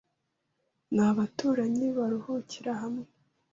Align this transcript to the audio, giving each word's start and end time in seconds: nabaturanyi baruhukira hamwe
nabaturanyi 0.95 1.87
baruhukira 1.97 2.71
hamwe 2.81 3.05